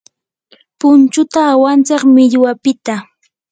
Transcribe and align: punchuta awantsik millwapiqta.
punchuta 0.79 1.39
awantsik 1.53 2.01
millwapiqta. 2.13 2.95